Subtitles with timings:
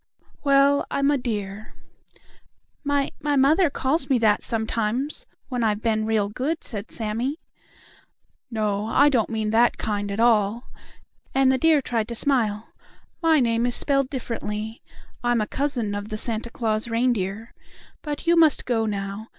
[0.43, 1.75] "Well, I'm a deer."
[2.83, 7.39] "My my mother calls me that, sometimes, when I've been real good," said Sammie.
[8.49, 10.71] "No, I don't mean that kind at all,"
[11.35, 12.69] and the deer tried to smile.
[13.21, 14.81] "My name is spelled differently.
[15.23, 17.53] I'm a cousin of the Santa Claus reindeer.
[18.01, 19.27] But you must go now.